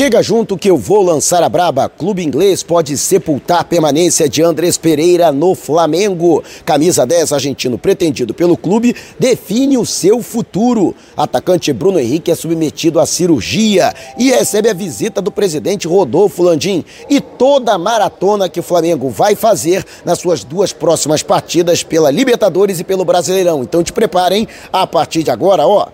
Chega 0.00 0.22
junto 0.22 0.56
que 0.56 0.70
eu 0.70 0.78
vou 0.78 1.02
lançar 1.02 1.42
a 1.42 1.48
braba. 1.50 1.86
Clube 1.86 2.24
inglês 2.24 2.62
pode 2.62 2.96
sepultar 2.96 3.60
a 3.60 3.64
permanência 3.64 4.30
de 4.30 4.40
Andrés 4.40 4.78
Pereira 4.78 5.30
no 5.30 5.54
Flamengo. 5.54 6.42
Camisa 6.64 7.04
10 7.04 7.34
argentino 7.34 7.76
pretendido 7.76 8.32
pelo 8.32 8.56
clube 8.56 8.96
define 9.18 9.76
o 9.76 9.84
seu 9.84 10.22
futuro. 10.22 10.96
Atacante 11.14 11.70
Bruno 11.70 12.00
Henrique 12.00 12.30
é 12.30 12.34
submetido 12.34 12.98
à 12.98 13.04
cirurgia 13.04 13.92
e 14.16 14.30
recebe 14.30 14.70
a 14.70 14.72
visita 14.72 15.20
do 15.20 15.30
presidente 15.30 15.86
Rodolfo 15.86 16.42
Landim 16.42 16.82
e 17.10 17.20
toda 17.20 17.74
a 17.74 17.78
maratona 17.78 18.48
que 18.48 18.60
o 18.60 18.62
Flamengo 18.62 19.10
vai 19.10 19.34
fazer 19.34 19.84
nas 20.02 20.18
suas 20.18 20.42
duas 20.42 20.72
próximas 20.72 21.22
partidas 21.22 21.82
pela 21.82 22.10
Libertadores 22.10 22.80
e 22.80 22.84
pelo 22.84 23.04
Brasileirão. 23.04 23.62
Então 23.62 23.84
te 23.84 23.92
preparem 23.92 24.48
a 24.72 24.86
partir 24.86 25.22
de 25.22 25.30
agora, 25.30 25.66
ó 25.66 25.88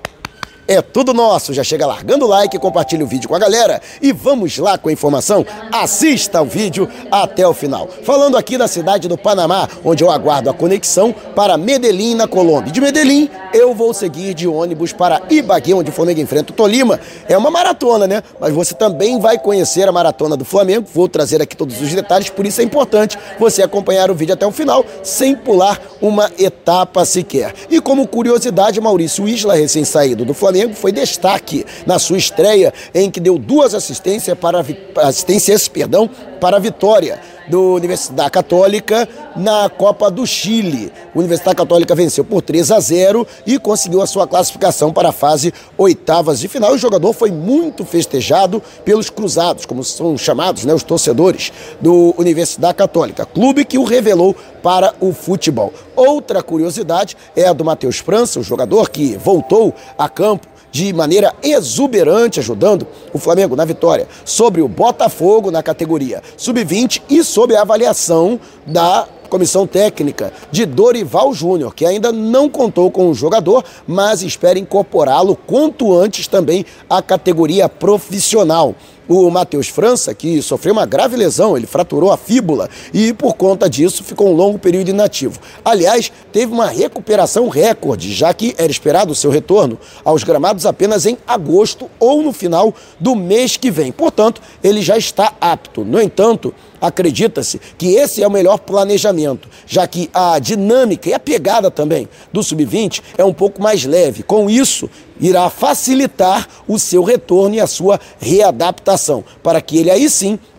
é 0.68 0.82
tudo 0.82 1.12
nosso. 1.12 1.52
Já 1.52 1.62
chega 1.62 1.86
largando 1.86 2.24
o 2.24 2.28
like, 2.28 2.58
compartilha 2.58 3.04
o 3.04 3.06
vídeo 3.06 3.28
com 3.28 3.34
a 3.34 3.38
galera 3.38 3.80
e 4.00 4.12
vamos 4.12 4.58
lá 4.58 4.76
com 4.78 4.88
a 4.88 4.92
informação. 4.92 5.44
Assista 5.72 6.42
o 6.42 6.44
vídeo 6.44 6.88
até 7.10 7.46
o 7.46 7.54
final. 7.54 7.88
Falando 8.02 8.36
aqui 8.36 8.58
da 8.58 8.68
cidade 8.68 9.08
do 9.08 9.16
Panamá, 9.16 9.68
onde 9.84 10.02
eu 10.02 10.10
aguardo 10.10 10.50
a 10.50 10.54
conexão 10.54 11.14
para 11.34 11.56
Medellín, 11.56 12.14
na 12.14 12.26
Colômbia. 12.26 12.72
De 12.72 12.80
Medellín, 12.80 13.28
eu 13.52 13.74
vou 13.74 13.92
seguir 13.94 14.34
de 14.34 14.46
ônibus 14.46 14.92
para 14.92 15.22
Ibagué, 15.30 15.74
onde 15.74 15.90
o 15.90 15.92
Flamengo 15.92 16.20
enfrenta 16.20 16.52
o 16.52 16.54
Tolima. 16.54 16.98
É 17.28 17.36
uma 17.36 17.50
maratona, 17.50 18.06
né? 18.06 18.22
Mas 18.40 18.52
você 18.52 18.74
também 18.74 19.20
vai 19.20 19.38
conhecer 19.38 19.88
a 19.88 19.92
maratona 19.92 20.36
do 20.36 20.44
Flamengo. 20.44 20.86
Vou 20.92 21.08
trazer 21.08 21.40
aqui 21.40 21.56
todos 21.56 21.80
os 21.80 21.94
detalhes, 21.94 22.30
por 22.30 22.46
isso 22.46 22.60
é 22.60 22.64
importante 22.64 23.18
você 23.38 23.62
acompanhar 23.62 24.10
o 24.10 24.14
vídeo 24.14 24.34
até 24.34 24.46
o 24.46 24.52
final, 24.52 24.84
sem 25.02 25.34
pular 25.34 25.80
uma 26.00 26.30
etapa 26.38 27.04
sequer. 27.04 27.54
E 27.70 27.80
como 27.80 28.06
curiosidade, 28.06 28.80
Maurício 28.80 29.28
Isla, 29.28 29.54
recém-saído 29.54 30.24
do 30.24 30.34
Flamengo, 30.34 30.55
Flamengo 30.56 30.74
foi 30.74 30.90
destaque 30.90 31.66
na 31.84 31.98
sua 31.98 32.16
estreia, 32.16 32.72
em 32.94 33.10
que 33.10 33.20
deu 33.20 33.38
duas 33.38 33.74
assistências 33.74 34.36
para 34.38 34.64
assistências, 35.02 35.68
perdão, 35.68 36.08
para 36.40 36.56
a 36.56 36.60
vitória 36.60 37.20
do 37.48 37.74
Universidade 37.74 38.30
Católica 38.30 39.08
na 39.36 39.68
Copa 39.68 40.10
do 40.10 40.26
Chile. 40.26 40.92
Universidade 41.14 41.56
Católica 41.56 41.94
venceu 41.94 42.24
por 42.24 42.42
3 42.42 42.70
a 42.72 42.80
0 42.80 43.26
e 43.46 43.58
conseguiu 43.58 44.02
a 44.02 44.06
sua 44.06 44.26
classificação 44.26 44.92
para 44.92 45.10
a 45.10 45.12
fase 45.12 45.52
oitavas 45.76 46.40
de 46.40 46.48
final. 46.48 46.72
O 46.72 46.78
jogador 46.78 47.12
foi 47.12 47.30
muito 47.30 47.84
festejado 47.84 48.62
pelos 48.84 49.10
cruzados, 49.10 49.66
como 49.66 49.84
são 49.84 50.16
chamados 50.16 50.64
né, 50.64 50.74
os 50.74 50.82
torcedores 50.82 51.52
do 51.80 52.14
Universidade 52.18 52.74
Católica, 52.74 53.26
clube 53.26 53.64
que 53.64 53.78
o 53.78 53.84
revelou 53.84 54.34
para 54.62 54.94
o 55.00 55.12
futebol. 55.12 55.72
Outra 55.94 56.42
curiosidade 56.42 57.16
é 57.34 57.46
a 57.46 57.52
do 57.52 57.64
Matheus 57.64 57.98
França, 57.98 58.40
o 58.40 58.42
jogador 58.42 58.90
que 58.90 59.16
voltou 59.16 59.74
a 59.96 60.08
campo 60.08 60.55
de 60.70 60.92
maneira 60.92 61.34
exuberante, 61.42 62.40
ajudando 62.40 62.86
o 63.12 63.18
Flamengo 63.18 63.56
na 63.56 63.64
vitória 63.64 64.06
sobre 64.24 64.60
o 64.60 64.68
Botafogo 64.68 65.50
na 65.50 65.62
categoria 65.62 66.22
sub-20 66.36 67.02
e 67.08 67.24
sob 67.24 67.54
a 67.54 67.62
avaliação 67.62 68.38
da 68.66 69.08
comissão 69.26 69.66
técnica 69.66 70.32
de 70.50 70.64
Dorival 70.64 71.32
Júnior, 71.34 71.74
que 71.74 71.84
ainda 71.84 72.12
não 72.12 72.48
contou 72.48 72.90
com 72.90 73.10
o 73.10 73.14
jogador, 73.14 73.64
mas 73.86 74.22
espera 74.22 74.58
incorporá-lo 74.58 75.36
quanto 75.46 75.92
antes 75.92 76.26
também 76.26 76.64
à 76.88 77.02
categoria 77.02 77.68
profissional 77.68 78.74
o 79.08 79.30
Matheus 79.30 79.68
França, 79.68 80.14
que 80.14 80.40
sofreu 80.42 80.72
uma 80.72 80.86
grave 80.86 81.16
lesão, 81.16 81.56
ele 81.56 81.66
fraturou 81.66 82.12
a 82.12 82.16
fíbula 82.16 82.68
e, 82.92 83.12
por 83.12 83.34
conta 83.34 83.68
disso, 83.68 84.02
ficou 84.02 84.28
um 84.28 84.32
longo 84.32 84.58
período 84.58 84.88
inativo. 84.88 85.38
Aliás, 85.64 86.10
teve 86.32 86.52
uma 86.52 86.66
recuperação 86.66 87.48
recorde, 87.48 88.12
já 88.12 88.32
que 88.34 88.54
era 88.58 88.70
esperado 88.70 89.12
o 89.12 89.14
seu 89.14 89.30
retorno 89.30 89.78
aos 90.04 90.24
gramados 90.24 90.66
apenas 90.66 91.06
em 91.06 91.16
agosto 91.26 91.90
ou 91.98 92.22
no 92.22 92.32
final 92.32 92.74
do 92.98 93.14
mês 93.14 93.56
que 93.56 93.70
vem. 93.70 93.92
Portanto, 93.92 94.40
ele 94.62 94.82
já 94.82 94.96
está 94.96 95.32
apto. 95.40 95.84
No 95.84 96.00
entanto, 96.00 96.54
acredita-se 96.80 97.60
que 97.78 97.94
esse 97.94 98.22
é 98.22 98.26
o 98.26 98.30
melhor 98.30 98.58
planejamento, 98.58 99.48
já 99.66 99.86
que 99.86 100.10
a 100.12 100.38
dinâmica 100.38 101.08
e 101.08 101.14
a 101.14 101.18
pegada 101.18 101.70
também 101.70 102.08
do 102.32 102.42
sub-20 102.42 103.02
é 103.16 103.24
um 103.24 103.32
pouco 103.32 103.62
mais 103.62 103.84
leve. 103.84 104.22
Com 104.22 104.48
isso, 104.48 104.88
irá 105.20 105.48
facilitar 105.50 106.48
o 106.66 106.78
seu 106.78 107.02
retorno 107.02 107.54
e 107.54 107.60
a 107.60 107.66
sua 107.66 108.00
readaptação, 108.18 109.24
para 109.42 109.60
que 109.60 109.78
ele 109.78 109.90
aí 109.90 110.08
sim 110.10 110.38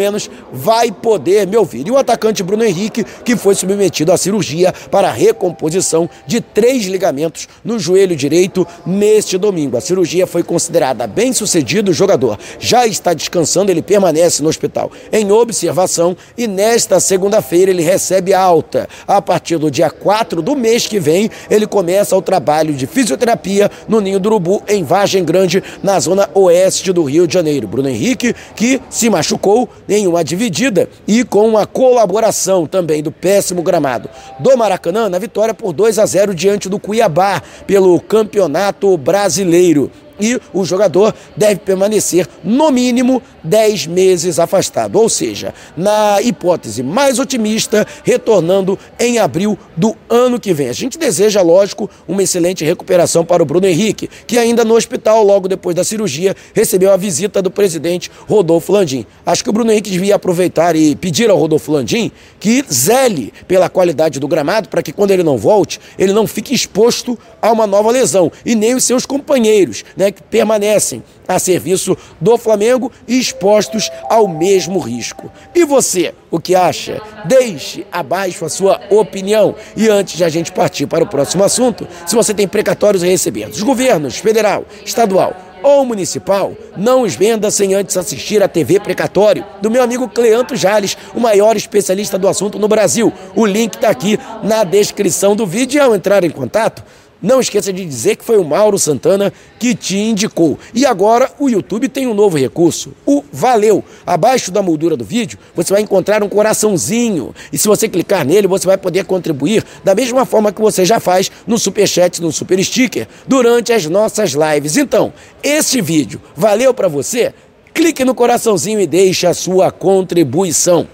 menos 0.00 0.30
vai 0.50 0.90
poder 0.90 1.46
me 1.46 1.56
ouvir. 1.56 1.86
E 1.86 1.90
o 1.90 1.98
atacante 1.98 2.42
Bruno 2.42 2.64
Henrique, 2.64 3.04
que 3.24 3.36
foi 3.36 3.54
submetido 3.54 4.12
à 4.12 4.16
cirurgia 4.16 4.72
para 4.90 5.08
a 5.08 5.12
recomposição 5.12 6.08
de 6.26 6.40
três 6.40 6.86
ligamentos 6.86 7.46
no 7.62 7.78
joelho 7.78 8.16
direito 8.16 8.66
neste 8.86 9.36
domingo. 9.36 9.76
A 9.76 9.80
cirurgia 9.80 10.26
foi 10.26 10.42
considerada 10.42 11.06
bem 11.06 11.32
sucedida, 11.32 11.90
o 11.90 11.94
jogador 11.94 12.38
já 12.58 12.86
está 12.86 13.12
descansando, 13.12 13.70
ele 13.70 13.82
permanece 13.82 14.42
no 14.42 14.48
hospital 14.48 14.90
em 15.12 15.30
observação 15.30 16.16
e 16.36 16.46
nesta 16.46 16.98
segunda-feira 16.98 17.70
ele 17.70 17.82
recebe 17.82 18.32
alta. 18.32 18.88
A 19.06 19.20
partir 19.20 19.58
do 19.58 19.70
dia 19.70 19.90
4 19.90 20.40
do 20.40 20.56
mês 20.56 20.86
que 20.86 20.98
vem, 20.98 21.30
ele 21.50 21.66
começa 21.66 22.16
o 22.16 22.22
trabalho 22.22 22.72
de 22.72 22.86
fisioterapia 22.86 23.70
no 23.86 24.00
Ninho 24.00 24.18
do 24.18 24.30
Urubu, 24.30 24.62
em 24.66 24.82
Vargem 24.82 25.24
Grande, 25.24 25.62
na 25.82 26.00
zona 26.00 26.30
oeste 26.34 26.92
do 26.92 27.04
Rio 27.04 27.26
de 27.26 27.34
Janeiro. 27.34 27.68
Bruno 27.68 27.88
Henrique, 27.88 28.34
que 28.54 28.80
se 28.88 29.10
machucou 29.10 29.68
em 29.90 30.06
uma 30.06 30.22
dividida 30.22 30.88
e 31.06 31.24
com 31.24 31.58
a 31.58 31.66
colaboração 31.66 32.64
também 32.66 33.02
do 33.02 33.10
péssimo 33.10 33.62
gramado 33.62 34.08
do 34.38 34.56
Maracanã 34.56 35.08
na 35.08 35.18
vitória 35.18 35.52
por 35.52 35.72
2 35.72 35.98
a 35.98 36.06
0 36.06 36.32
diante 36.32 36.68
do 36.68 36.78
Cuiabá 36.78 37.42
pelo 37.66 38.00
Campeonato 38.00 38.96
Brasileiro 38.96 39.90
e 40.20 40.40
o 40.52 40.64
jogador 40.64 41.14
deve 41.36 41.60
permanecer 41.60 42.26
no 42.44 42.70
mínimo 42.70 43.22
10 43.42 43.86
meses 43.86 44.38
afastado, 44.38 44.96
ou 44.96 45.08
seja, 45.08 45.54
na 45.76 46.20
hipótese 46.20 46.82
mais 46.82 47.18
otimista, 47.18 47.86
retornando 48.04 48.78
em 48.98 49.18
abril 49.18 49.58
do 49.76 49.96
ano 50.08 50.38
que 50.38 50.52
vem. 50.52 50.68
A 50.68 50.72
gente 50.72 50.98
deseja, 50.98 51.40
lógico, 51.40 51.88
uma 52.06 52.22
excelente 52.22 52.64
recuperação 52.64 53.24
para 53.24 53.42
o 53.42 53.46
Bruno 53.46 53.66
Henrique, 53.66 54.08
que 54.26 54.38
ainda 54.38 54.64
no 54.64 54.74
hospital, 54.74 55.24
logo 55.24 55.48
depois 55.48 55.74
da 55.74 55.84
cirurgia, 55.84 56.36
recebeu 56.54 56.92
a 56.92 56.96
visita 56.96 57.40
do 57.40 57.50
presidente 57.50 58.10
Rodolfo 58.28 58.72
Landim. 58.72 59.06
Acho 59.24 59.42
que 59.42 59.50
o 59.50 59.52
Bruno 59.52 59.72
Henrique 59.72 59.90
devia 59.90 60.16
aproveitar 60.16 60.76
e 60.76 60.94
pedir 60.94 61.30
ao 61.30 61.38
Rodolfo 61.38 61.72
Landim 61.72 62.10
que 62.38 62.64
zele 62.72 63.32
pela 63.46 63.68
qualidade 63.68 64.20
do 64.20 64.28
gramado 64.28 64.68
para 64.68 64.82
que 64.82 64.92
quando 64.92 65.10
ele 65.10 65.22
não 65.22 65.36
volte, 65.36 65.80
ele 65.98 66.12
não 66.12 66.26
fique 66.26 66.54
exposto 66.54 67.18
a 67.40 67.50
uma 67.50 67.66
nova 67.66 67.90
lesão 67.90 68.30
e 68.44 68.54
nem 68.54 68.74
os 68.74 68.84
seus 68.84 69.06
companheiros, 69.06 69.84
né? 69.96 70.09
Que 70.12 70.22
permanecem 70.22 71.02
a 71.26 71.38
serviço 71.38 71.96
do 72.20 72.36
Flamengo 72.36 72.90
e 73.06 73.18
expostos 73.18 73.90
ao 74.08 74.26
mesmo 74.26 74.78
risco. 74.78 75.30
E 75.54 75.64
você, 75.64 76.14
o 76.30 76.40
que 76.40 76.54
acha? 76.54 77.00
Deixe 77.24 77.86
abaixo 77.90 78.44
a 78.44 78.48
sua 78.48 78.80
opinião. 78.90 79.54
E 79.76 79.88
antes 79.88 80.16
de 80.16 80.24
a 80.24 80.28
gente 80.28 80.52
partir 80.52 80.86
para 80.86 81.04
o 81.04 81.08
próximo 81.08 81.44
assunto, 81.44 81.86
se 82.06 82.16
você 82.16 82.34
tem 82.34 82.48
precatórios 82.48 83.02
a 83.02 83.06
receber 83.06 83.48
dos 83.48 83.62
governos 83.62 84.18
federal, 84.18 84.64
estadual, 84.84 85.36
ou 85.62 85.84
municipal, 85.84 86.54
não 86.76 87.02
os 87.02 87.14
venda 87.14 87.50
sem 87.50 87.74
antes 87.74 87.96
assistir 87.96 88.42
a 88.42 88.48
TV 88.48 88.80
Precatório, 88.80 89.44
do 89.60 89.70
meu 89.70 89.82
amigo 89.82 90.08
Cleanto 90.08 90.56
Jales, 90.56 90.96
o 91.14 91.20
maior 91.20 91.56
especialista 91.56 92.18
do 92.18 92.28
assunto 92.28 92.58
no 92.58 92.68
Brasil. 92.68 93.12
O 93.34 93.44
link 93.44 93.74
está 93.74 93.90
aqui 93.90 94.18
na 94.42 94.64
descrição 94.64 95.36
do 95.36 95.46
vídeo 95.46 95.78
e 95.78 95.80
ao 95.80 95.94
entrar 95.94 96.24
em 96.24 96.30
contato, 96.30 96.82
não 97.22 97.40
esqueça 97.40 97.72
de 97.72 97.84
dizer 97.84 98.16
que 98.16 98.24
foi 98.24 98.38
o 98.38 98.44
Mauro 98.44 98.78
Santana 98.78 99.32
que 99.58 99.74
te 99.74 99.96
indicou. 99.96 100.58
E 100.74 100.86
agora 100.86 101.30
o 101.38 101.48
YouTube 101.48 101.88
tem 101.88 102.06
um 102.06 102.14
novo 102.14 102.36
recurso, 102.36 102.92
o 103.04 103.22
Valeu. 103.32 103.84
Abaixo 104.06 104.50
da 104.50 104.62
moldura 104.62 104.96
do 104.96 105.04
vídeo, 105.04 105.38
você 105.54 105.72
vai 105.72 105.82
encontrar 105.82 106.22
um 106.22 106.28
coraçãozinho. 106.28 107.34
E 107.52 107.58
se 107.58 107.68
você 107.68 107.88
clicar 107.88 108.24
nele, 108.24 108.46
você 108.46 108.66
vai 108.66 108.78
poder 108.78 109.04
contribuir 109.04 109.64
da 109.84 109.94
mesma 109.94 110.24
forma 110.24 110.52
que 110.52 110.60
você 110.60 110.84
já 110.84 111.00
faz 111.00 111.30
no 111.46 111.58
Superchat, 111.58 112.22
no 112.22 112.32
Super 112.32 112.62
Sticker, 112.64 113.06
durante 113.26 113.72
as 113.72 113.86
nossas 113.86 114.32
lives. 114.32 114.76
Então, 114.76 115.12
esse 115.42 115.80
vídeo 115.80 116.20
valeu 116.34 116.72
para 116.72 116.88
você? 116.88 117.34
Clique 117.72 118.04
no 118.04 118.14
coraçãozinho 118.14 118.80
e 118.80 118.86
deixe 118.86 119.26
a 119.26 119.34
sua 119.34 119.70
contribuição. 119.70 120.86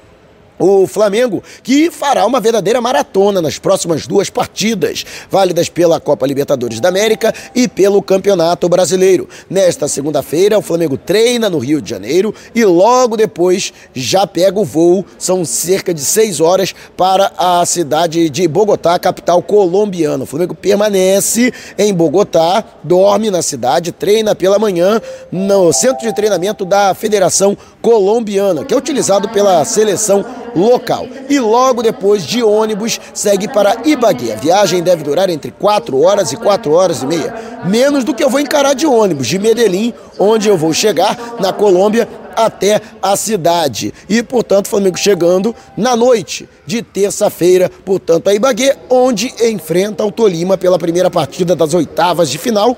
O 0.59 0.87
Flamengo, 0.87 1.43
que 1.63 1.91
fará 1.91 2.25
uma 2.27 2.41
verdadeira 2.41 2.81
maratona 2.81 3.43
nas 3.43 3.59
próximas 3.59 4.07
duas 4.07 4.31
partidas, 4.31 5.05
válidas 5.31 5.69
pela 5.69 6.01
Copa 6.01 6.27
Libertadores 6.27 6.81
da 6.81 6.89
América 6.89 7.35
e 7.55 7.69
pelo 7.69 8.03
Campeonato 8.03 8.69
Brasileiro. 8.69 9.29
Nesta 9.49 9.89
segunda-feira, 9.89 10.59
o 10.59 10.63
Flamengo 10.63 10.97
treina 10.97 11.51
no 11.51 11.59
Rio 11.59 11.81
de 11.81 11.91
Janeiro 11.91 12.35
e 12.55 12.65
logo 12.65 13.17
depois 13.17 13.73
já 13.95 14.27
pega 14.27 14.59
o 14.59 14.65
voo. 14.65 15.05
São 15.19 15.45
cerca 15.45 15.93
de 15.93 16.01
seis 16.01 16.41
horas 16.41 16.75
para 16.97 17.33
a 17.37 17.65
cidade 17.67 18.29
de 18.31 18.49
Bogotá, 18.49 18.99
capital 18.99 19.43
colombiana. 19.43 20.25
O 20.25 20.27
Flamengo 20.27 20.55
permanece 20.55 21.53
em 21.79 21.93
Bogotá, 21.93 22.65
dorme 22.83 23.31
na 23.31 23.43
cidade, 23.43 23.93
treina 23.93 24.35
pela 24.35 24.59
manhã 24.59 25.01
no 25.31 25.73
centro 25.73 26.07
de 26.07 26.15
treinamento 26.15 26.65
da 26.65 26.95
Federação 26.95 27.57
Colombiana, 27.83 28.65
que 28.65 28.75
é 28.75 28.77
utilizado 28.77 29.29
pela 29.29 29.65
seleção 29.65 30.25
local. 30.57 31.07
E 31.29 31.39
logo 31.39 31.83
depois 31.83 32.25
de 32.25 32.43
ônibus 32.43 32.99
segue 33.13 33.47
para 33.47 33.77
Ibagué. 33.85 34.33
A 34.33 34.37
viagem 34.37 34.83
deve 34.83 35.05
durar 35.05 35.29
entre 35.29 35.51
4 35.51 36.01
horas 36.01 36.33
e 36.33 36.37
4 36.37 36.73
horas 36.73 37.03
e 37.03 37.07
meia, 37.07 37.35
menos 37.67 38.03
do 38.03 38.15
que 38.15 38.25
eu 38.25 38.31
vou 38.31 38.41
encarar 38.41 38.75
de 38.75 38.87
ônibus 38.87 39.27
de 39.27 39.39
Medellín, 39.39 39.93
onde 40.19 40.49
eu 40.49 40.57
vou 40.57 40.73
chegar 40.73 41.37
na 41.39 41.53
Colômbia 41.53 42.09
até 42.35 42.81
a 43.01 43.17
cidade. 43.17 43.93
E, 44.09 44.23
portanto, 44.23 44.69
Flamengo 44.69 44.99
chegando 44.99 45.55
na 45.77 45.97
noite 45.97 46.49
de 46.67 46.83
terça-feira, 46.83 47.71
portanto, 47.85 48.29
a 48.29 48.35
Ibagué, 48.35 48.77
onde 48.91 49.33
enfrenta 49.43 50.05
o 50.05 50.13
Tolima 50.13 50.59
pela 50.59 50.79
primeira 50.79 51.11
partida 51.11 51.55
das 51.55 51.75
oitavas 51.75 52.29
de 52.29 52.39
final 52.39 52.77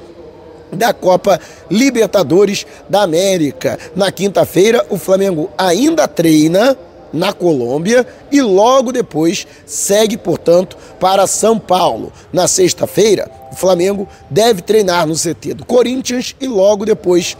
da 0.72 0.92
Copa 0.92 1.40
Libertadores 1.70 2.66
da 2.88 3.02
América. 3.02 3.78
Na 3.96 4.12
quinta-feira, 4.12 4.84
o 4.90 4.98
Flamengo 4.98 5.50
ainda 5.56 6.06
treina 6.06 6.76
na 7.12 7.32
Colômbia 7.32 8.06
e 8.30 8.40
logo 8.40 8.92
depois 8.92 9.46
segue, 9.66 10.16
portanto, 10.16 10.76
para 10.98 11.26
São 11.26 11.58
Paulo. 11.58 12.12
Na 12.32 12.48
sexta-feira, 12.48 13.30
o 13.52 13.56
Flamengo 13.56 14.08
deve 14.30 14.62
treinar 14.62 15.06
no 15.06 15.14
CT 15.14 15.54
do 15.54 15.64
Corinthians 15.64 16.34
e 16.40 16.46
logo 16.46 16.84
depois 16.84 17.36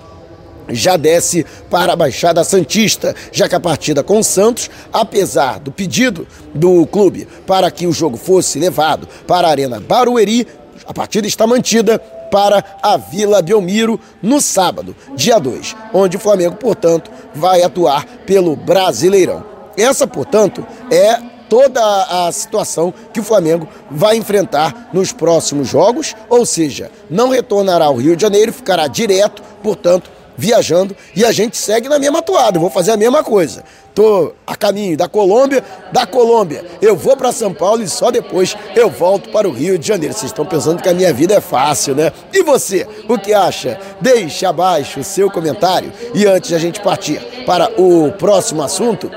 já 0.71 0.97
desce 0.97 1.47
para 1.71 1.93
a 1.93 1.97
Baixada 1.97 2.45
Santista, 2.45 3.15
já 3.33 3.49
que 3.49 3.55
a 3.55 3.61
partida 3.61 4.03
com 4.03 4.19
o 4.19 4.25
Santos, 4.25 4.71
apesar 4.93 5.59
do 5.59 5.73
pedido 5.73 6.27
do 6.55 6.87
clube 6.87 7.27
para 7.47 7.71
que 7.71 7.87
o 7.87 7.93
jogo 7.93 8.17
fosse 8.17 8.59
levado 8.59 9.09
para 9.27 9.49
a 9.49 9.51
Arena 9.51 9.81
Barueri, 9.81 10.47
a 10.87 10.93
partida 10.93 11.27
está 11.27 11.47
mantida 11.47 11.99
para 12.31 12.63
a 12.83 12.97
Vila 12.97 13.41
Belmiro 13.41 13.99
no 14.23 14.41
sábado, 14.41 14.95
dia 15.17 15.39
2, 15.39 15.75
onde 15.93 16.17
o 16.17 16.21
Flamengo, 16.21 16.57
portanto, 16.57 17.11
vai 17.35 17.63
atuar 17.63 18.05
pelo 18.27 18.55
Brasileirão. 18.55 19.48
Essa, 19.79 20.07
portanto, 20.07 20.67
é 20.91 21.19
toda 21.49 21.81
a 22.27 22.31
situação 22.33 22.93
que 23.13 23.21
o 23.21 23.23
Flamengo 23.25 23.67
vai 23.91 24.17
enfrentar 24.17 24.91
nos 24.93 25.13
próximos 25.13 25.69
jogos, 25.69 26.15
ou 26.29 26.45
seja, 26.45 26.91
não 27.09 27.31
retornará 27.31 27.87
ao 27.87 27.97
Rio 27.97 28.15
de 28.15 28.23
Janeiro, 28.23 28.53
ficará 28.53 28.87
direto, 28.87 29.43
portanto, 29.63 30.11
viajando 30.37 30.97
e 31.17 31.25
a 31.25 31.33
gente 31.33 31.57
segue 31.57 31.89
na 31.89 31.99
mesma 31.99 32.23
toada. 32.23 32.57
Eu 32.57 32.61
vou 32.61 32.71
fazer 32.71 32.93
a 32.93 32.97
mesma 32.97 33.25
coisa. 33.25 33.65
Tô 33.93 34.33
a 34.47 34.55
caminho 34.55 34.97
da 34.97 35.09
Colômbia, 35.09 35.65
da 35.91 36.07
Colômbia 36.07 36.65
eu 36.81 36.97
vou 36.97 37.17
para 37.17 37.33
São 37.33 37.53
Paulo 37.53 37.83
e 37.83 37.89
só 37.89 38.13
depois 38.13 38.57
eu 38.77 38.89
volto 38.89 39.31
para 39.31 39.49
o 39.49 39.53
Rio 39.53 39.77
de 39.77 39.89
Janeiro. 39.89 40.15
Vocês 40.15 40.31
estão 40.31 40.47
pensando 40.47 40.81
que 40.81 40.89
a 40.89 40.95
minha 40.95 41.13
vida 41.13 41.35
é 41.35 41.41
fácil, 41.41 41.97
né? 41.97 42.13
E 42.33 42.45
você, 42.45 42.87
o 43.09 43.19
que 43.19 43.35
acha? 43.35 43.81
Deixe 44.01 44.47
abaixo 44.47 45.01
o 45.01 45.05
seu 45.05 45.29
comentário 45.29 45.93
e 46.15 46.25
antes 46.25 46.51
de 46.51 46.55
a 46.55 46.59
gente 46.61 46.81
partir 46.81 47.21
para 47.45 47.69
o 47.81 48.13
próximo 48.13 48.63
assunto, 48.63 49.11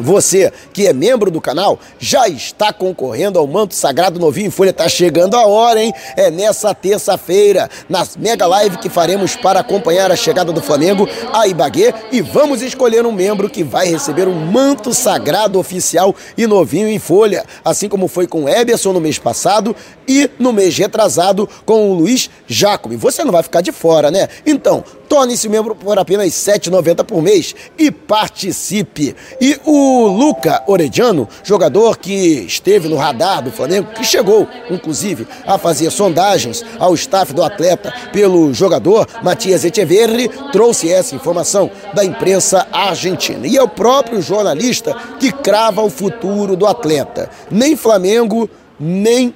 você 0.00 0.52
que 0.72 0.86
é 0.86 0.92
membro 0.92 1.30
do 1.30 1.40
canal 1.40 1.78
já 1.98 2.28
está 2.28 2.72
concorrendo 2.72 3.38
ao 3.38 3.46
manto 3.46 3.74
sagrado 3.74 4.18
novinho 4.18 4.48
em 4.48 4.50
folha. 4.50 4.72
Tá 4.72 4.88
chegando 4.88 5.36
a 5.36 5.46
hora, 5.46 5.82
hein? 5.82 5.92
É 6.16 6.30
nessa 6.30 6.74
terça-feira, 6.74 7.68
na 7.88 8.06
mega 8.18 8.46
live 8.46 8.78
que 8.78 8.88
faremos 8.88 9.36
para 9.36 9.60
acompanhar 9.60 10.10
a 10.10 10.16
chegada 10.16 10.52
do 10.52 10.60
Flamengo 10.60 11.08
a 11.32 11.46
Ibagué 11.46 11.92
e 12.10 12.20
vamos 12.20 12.62
escolher 12.62 13.04
um 13.06 13.12
membro 13.12 13.48
que 13.48 13.62
vai 13.62 13.88
receber 13.88 14.28
um 14.28 14.34
manto 14.34 14.94
sagrado 14.94 15.58
oficial 15.58 16.14
e 16.36 16.46
novinho 16.46 16.88
em 16.88 16.98
folha, 16.98 17.44
assim 17.64 17.88
como 17.88 18.08
foi 18.08 18.26
com 18.26 18.48
Eberson 18.48 18.92
no 18.92 19.00
mês 19.00 19.18
passado 19.18 19.74
e 20.06 20.30
no 20.38 20.52
mês 20.52 20.76
retrasado 20.76 21.48
com 21.64 21.90
o 21.90 21.94
Luiz 21.94 22.30
Jacob. 22.46 22.92
Você 22.96 23.24
não 23.24 23.32
vai 23.32 23.42
ficar 23.42 23.60
de 23.60 23.72
fora, 23.72 24.10
né? 24.10 24.28
Então, 24.46 24.84
Torne-se 25.10 25.48
membro 25.48 25.74
por 25.74 25.98
apenas 25.98 26.46
R$ 26.46 26.52
7,90 26.54 27.02
por 27.02 27.20
mês 27.20 27.52
e 27.76 27.90
participe. 27.90 29.16
E 29.40 29.58
o 29.64 29.89
Luca 30.08 30.62
Orediano, 30.66 31.28
jogador 31.42 31.98
que 31.98 32.12
esteve 32.46 32.88
no 32.88 32.96
radar 32.96 33.42
do 33.42 33.50
Flamengo, 33.50 33.92
que 33.92 34.04
chegou, 34.04 34.48
inclusive, 34.70 35.26
a 35.46 35.58
fazer 35.58 35.90
sondagens 35.90 36.64
ao 36.78 36.94
staff 36.94 37.32
do 37.32 37.42
atleta 37.42 37.92
pelo 38.12 38.52
jogador 38.54 39.06
Matias 39.22 39.64
Echeverri, 39.64 40.28
trouxe 40.52 40.90
essa 40.90 41.14
informação 41.14 41.70
da 41.94 42.04
imprensa 42.04 42.66
argentina. 42.72 43.46
E 43.46 43.56
é 43.56 43.62
o 43.62 43.68
próprio 43.68 44.22
jornalista 44.22 44.96
que 45.18 45.32
crava 45.32 45.82
o 45.82 45.90
futuro 45.90 46.56
do 46.56 46.66
atleta. 46.66 47.30
Nem 47.50 47.76
Flamengo, 47.76 48.48
nem 48.78 49.34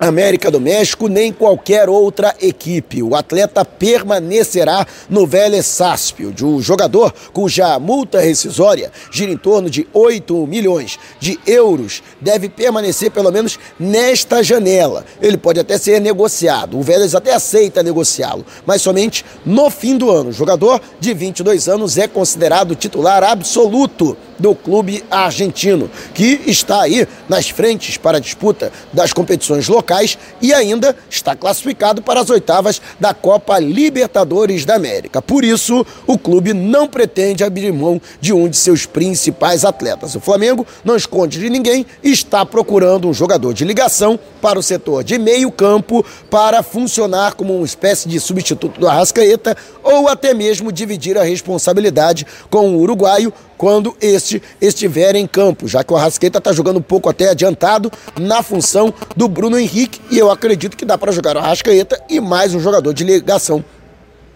América 0.00 0.50
do 0.50 0.58
México, 0.58 1.08
nem 1.08 1.30
qualquer 1.30 1.86
outra 1.90 2.34
equipe. 2.40 3.02
O 3.02 3.14
atleta 3.14 3.66
permanecerá 3.66 4.86
no 5.10 5.26
Vélez 5.26 5.66
Sarsfield. 5.66 6.42
O 6.42 6.62
jogador, 6.62 7.12
cuja 7.34 7.78
multa 7.78 8.18
rescisória 8.18 8.90
gira 9.10 9.30
em 9.30 9.36
torno 9.36 9.68
de 9.68 9.86
8 9.92 10.46
milhões 10.46 10.98
de 11.20 11.38
euros, 11.46 12.02
deve 12.18 12.48
permanecer 12.48 13.10
pelo 13.10 13.30
menos 13.30 13.58
nesta 13.78 14.42
janela. 14.42 15.04
Ele 15.20 15.36
pode 15.36 15.60
até 15.60 15.76
ser 15.76 16.00
negociado. 16.00 16.78
O 16.78 16.82
Vélez 16.82 17.14
até 17.14 17.34
aceita 17.34 17.82
negociá-lo, 17.82 18.46
mas 18.64 18.80
somente 18.80 19.22
no 19.44 19.68
fim 19.68 19.98
do 19.98 20.10
ano. 20.10 20.30
O 20.30 20.32
jogador 20.32 20.80
de 20.98 21.12
22 21.12 21.68
anos 21.68 21.98
é 21.98 22.08
considerado 22.08 22.74
titular 22.74 23.22
absoluto 23.22 24.16
do 24.40 24.54
clube 24.54 25.04
argentino, 25.10 25.90
que 26.14 26.40
está 26.46 26.82
aí 26.82 27.06
nas 27.28 27.50
frentes 27.50 27.96
para 27.96 28.16
a 28.16 28.20
disputa 28.20 28.72
das 28.92 29.12
competições 29.12 29.68
locais 29.68 30.18
e 30.40 30.52
ainda 30.52 30.96
está 31.08 31.36
classificado 31.36 32.02
para 32.02 32.20
as 32.20 32.30
oitavas 32.30 32.80
da 32.98 33.12
Copa 33.12 33.58
Libertadores 33.58 34.64
da 34.64 34.74
América. 34.74 35.20
Por 35.20 35.44
isso, 35.44 35.86
o 36.06 36.18
clube 36.18 36.54
não 36.54 36.88
pretende 36.88 37.44
abrir 37.44 37.72
mão 37.72 38.00
de 38.20 38.32
um 38.32 38.48
de 38.48 38.56
seus 38.56 38.86
principais 38.86 39.64
atletas. 39.64 40.14
O 40.14 40.20
Flamengo 40.20 40.66
não 40.82 40.96
esconde 40.96 41.38
de 41.38 41.50
ninguém 41.50 41.84
e 42.02 42.10
está 42.10 42.46
procurando 42.46 43.08
um 43.08 43.14
jogador 43.14 43.52
de 43.52 43.64
ligação 43.64 44.18
para 44.40 44.58
o 44.58 44.62
setor 44.62 45.04
de 45.04 45.18
meio 45.18 45.52
campo 45.52 46.04
para 46.30 46.62
funcionar 46.62 47.34
como 47.34 47.54
uma 47.54 47.66
espécie 47.66 48.08
de 48.08 48.18
substituto 48.18 48.80
do 48.80 48.88
Arrascaeta 48.88 49.56
ou 49.82 50.08
até 50.08 50.32
mesmo 50.32 50.72
dividir 50.72 51.18
a 51.18 51.22
responsabilidade 51.22 52.26
com 52.48 52.70
o 52.70 52.78
uruguaio 52.78 53.32
quando 53.60 53.94
este 54.00 54.42
estiver 54.58 55.14
em 55.14 55.26
campo, 55.26 55.68
já 55.68 55.84
que 55.84 55.92
o 55.92 55.96
Arrasqueta 55.96 56.38
está 56.38 56.50
jogando 56.50 56.78
um 56.78 56.82
pouco 56.82 57.10
até 57.10 57.28
adiantado 57.28 57.92
na 58.18 58.42
função 58.42 58.90
do 59.14 59.28
Bruno 59.28 59.58
Henrique 59.58 60.00
e 60.10 60.18
eu 60.18 60.30
acredito 60.30 60.78
que 60.78 60.84
dá 60.86 60.96
para 60.96 61.12
jogar 61.12 61.36
o 61.36 61.40
Arrascaeta 61.40 62.02
e 62.08 62.20
mais 62.20 62.54
um 62.54 62.60
jogador 62.60 62.94
de 62.94 63.04
ligação 63.04 63.62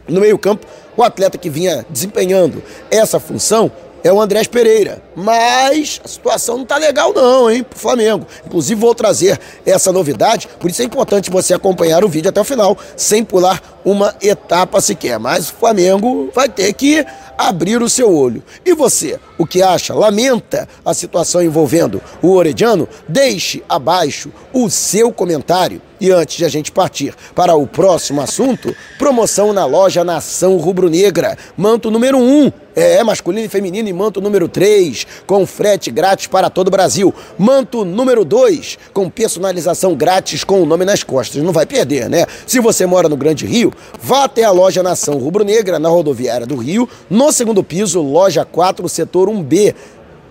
no 0.06 0.20
meio-campo. 0.20 0.66
O 0.94 1.02
atleta 1.02 1.38
que 1.38 1.48
vinha 1.48 1.86
desempenhando 1.88 2.62
essa 2.90 3.18
função 3.18 3.72
é 4.04 4.12
o 4.12 4.20
Andrés 4.20 4.46
Pereira. 4.46 5.02
Mas 5.16 6.02
a 6.04 6.08
situação 6.08 6.58
não 6.58 6.66
tá 6.66 6.76
legal 6.76 7.14
não, 7.14 7.50
hein, 7.50 7.62
pro 7.62 7.78
Flamengo. 7.78 8.26
Inclusive 8.44 8.78
vou 8.78 8.94
trazer 8.94 9.40
essa 9.64 9.90
novidade, 9.90 10.46
por 10.60 10.70
isso 10.70 10.82
é 10.82 10.84
importante 10.84 11.30
você 11.30 11.54
acompanhar 11.54 12.04
o 12.04 12.08
vídeo 12.10 12.28
até 12.28 12.38
o 12.38 12.44
final, 12.44 12.76
sem 12.94 13.24
pular 13.24 13.80
uma 13.82 14.14
etapa 14.20 14.82
sequer. 14.82 15.18
Mas 15.18 15.48
o 15.48 15.54
Flamengo 15.54 16.30
vai 16.34 16.50
ter 16.50 16.70
que 16.74 17.06
abrir 17.36 17.82
o 17.82 17.88
seu 17.88 18.14
olho. 18.14 18.42
E 18.64 18.74
você, 18.74 19.18
o 19.38 19.46
que 19.46 19.62
acha? 19.62 19.94
Lamenta 19.94 20.68
a 20.84 20.94
situação 20.94 21.42
envolvendo 21.42 22.02
o 22.22 22.32
Orediano? 22.32 22.88
Deixe 23.08 23.62
abaixo 23.68 24.30
o 24.52 24.68
seu 24.70 25.12
comentário. 25.12 25.80
E 26.00 26.10
antes 26.10 26.36
de 26.36 26.44
a 26.44 26.48
gente 26.48 26.70
partir 26.70 27.14
para 27.34 27.54
o 27.54 27.66
próximo 27.66 28.20
assunto, 28.20 28.74
promoção 28.98 29.52
na 29.52 29.64
loja 29.64 30.04
Nação 30.04 30.56
Rubro-Negra. 30.56 31.38
Manto 31.56 31.90
número 31.90 32.18
1, 32.18 32.52
é, 32.74 33.02
masculino 33.02 33.46
e 33.46 33.48
feminino 33.48 33.88
e 33.88 33.92
manto 33.92 34.20
número 34.20 34.48
3, 34.48 35.06
com 35.26 35.46
frete 35.46 35.90
grátis 35.90 36.26
para 36.26 36.50
todo 36.50 36.68
o 36.68 36.70
Brasil. 36.70 37.14
Manto 37.38 37.84
número 37.84 38.24
2, 38.24 38.78
com 38.92 39.08
personalização 39.08 39.94
grátis 39.94 40.44
com 40.44 40.62
o 40.62 40.66
nome 40.66 40.84
nas 40.84 41.02
costas. 41.02 41.42
Não 41.42 41.52
vai 41.52 41.66
perder, 41.66 42.08
né? 42.08 42.26
Se 42.46 42.60
você 42.60 42.86
mora 42.86 43.08
no 43.08 43.16
Grande 43.16 43.46
Rio, 43.46 43.72
vá 44.00 44.24
até 44.24 44.44
a 44.44 44.50
loja 44.50 44.82
Nação 44.82 45.18
Rubro-Negra, 45.18 45.78
na 45.78 45.88
rodoviária 45.88 46.46
do 46.46 46.56
Rio, 46.56 46.88
no 47.08 47.32
segundo 47.32 47.62
piso, 47.62 48.02
loja 48.02 48.44
4, 48.44 48.88
setor 48.88 49.28
1B, 49.28 49.74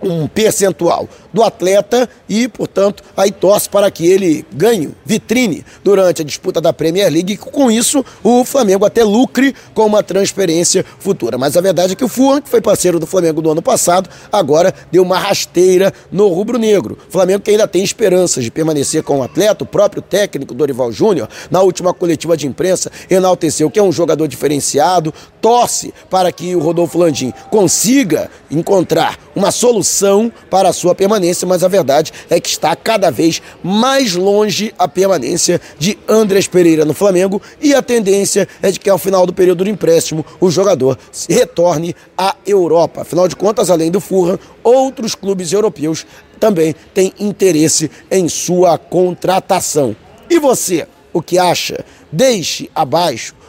um 0.00 0.28
percentual 0.28 1.08
do 1.32 1.42
atleta 1.42 2.08
e, 2.28 2.48
portanto, 2.48 3.02
aí 3.16 3.30
torce 3.30 3.68
para 3.68 3.90
que 3.90 4.06
ele 4.06 4.44
ganhe 4.52 4.90
vitrine 5.04 5.64
durante 5.82 6.22
a 6.22 6.24
disputa 6.24 6.60
da 6.60 6.72
Premier 6.72 7.10
League 7.10 7.34
e 7.34 7.36
com 7.36 7.70
isso 7.70 8.04
o 8.22 8.44
Flamengo 8.44 8.84
até 8.84 9.02
lucre 9.02 9.54
com 9.74 9.86
uma 9.86 10.02
transferência 10.02 10.84
futura. 10.98 11.38
Mas 11.38 11.56
a 11.56 11.60
verdade 11.60 11.92
é 11.92 11.96
que 11.96 12.04
o 12.04 12.08
Fulham, 12.08 12.40
que 12.40 12.48
foi 12.48 12.60
parceiro 12.60 12.98
do 12.98 13.06
Flamengo 13.06 13.40
do 13.40 13.50
ano 13.50 13.62
passado, 13.62 14.08
agora 14.30 14.74
deu 14.90 15.02
uma 15.02 15.18
rasteira 15.18 15.92
no 16.10 16.28
rubro-negro. 16.28 16.98
Flamengo 17.08 17.40
que 17.40 17.50
ainda 17.50 17.66
tem 17.66 17.82
esperanças 17.82 18.44
de 18.44 18.50
permanecer 18.50 19.02
com 19.02 19.18
o 19.18 19.22
atleta, 19.22 19.64
o 19.64 19.66
próprio 19.66 20.02
técnico 20.02 20.54
Dorival 20.54 20.92
Júnior, 20.92 21.28
na 21.50 21.62
última 21.62 21.94
coletiva 21.94 22.36
de 22.36 22.46
imprensa, 22.46 22.90
enalteceu 23.10 23.70
que 23.70 23.78
é 23.78 23.82
um 23.82 23.92
jogador 23.92 24.26
diferenciado, 24.26 25.12
torce 25.40 25.92
para 26.10 26.30
que 26.30 26.54
o 26.54 26.60
Rodolfo 26.60 26.98
Landim 26.98 27.32
consiga 27.50 28.30
encontrar 28.50 29.18
uma 29.34 29.50
solução 29.50 30.30
para 30.50 30.68
a 30.68 30.72
sua 30.72 30.94
permanência, 30.94 31.21
mas 31.46 31.62
a 31.62 31.68
verdade 31.68 32.12
é 32.28 32.40
que 32.40 32.48
está 32.48 32.74
cada 32.74 33.10
vez 33.10 33.40
mais 33.62 34.14
longe 34.14 34.74
a 34.78 34.88
permanência 34.88 35.60
de 35.78 35.98
Andrés 36.08 36.46
Pereira 36.46 36.84
no 36.84 36.94
Flamengo 36.94 37.40
e 37.60 37.74
a 37.74 37.82
tendência 37.82 38.48
é 38.60 38.70
de 38.70 38.80
que 38.80 38.90
ao 38.90 38.98
final 38.98 39.26
do 39.26 39.32
período 39.32 39.64
de 39.64 39.70
empréstimo 39.70 40.24
o 40.40 40.50
jogador 40.50 40.98
retorne 41.28 41.94
à 42.16 42.34
Europa. 42.46 43.02
Afinal 43.02 43.28
de 43.28 43.36
contas, 43.36 43.70
além 43.70 43.90
do 43.90 44.00
Fulham, 44.00 44.38
outros 44.62 45.14
clubes 45.14 45.52
europeus 45.52 46.06
também 46.40 46.74
têm 46.92 47.12
interesse 47.20 47.90
em 48.10 48.28
sua 48.28 48.76
contratação. 48.76 49.94
E 50.28 50.38
você, 50.38 50.86
o 51.12 51.22
que 51.22 51.38
acha? 51.38 51.84
Deixe 52.10 52.70
abaixo 52.74 53.34